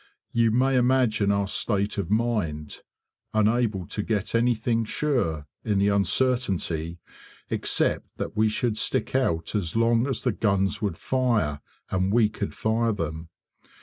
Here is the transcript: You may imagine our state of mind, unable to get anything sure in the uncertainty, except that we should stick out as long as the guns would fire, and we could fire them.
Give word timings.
You 0.31 0.49
may 0.49 0.77
imagine 0.77 1.31
our 1.31 1.45
state 1.47 1.99
of 1.99 2.09
mind, 2.09 2.81
unable 3.35 3.85
to 3.89 4.01
get 4.01 4.33
anything 4.33 4.83
sure 4.83 5.45
in 5.63 5.77
the 5.77 5.89
uncertainty, 5.89 6.97
except 7.51 8.07
that 8.17 8.35
we 8.35 8.49
should 8.49 8.79
stick 8.79 9.13
out 9.13 9.53
as 9.53 9.75
long 9.75 10.07
as 10.07 10.23
the 10.23 10.31
guns 10.31 10.81
would 10.81 10.97
fire, 10.97 11.61
and 11.91 12.11
we 12.11 12.29
could 12.29 12.55
fire 12.55 12.91
them. 12.93 13.29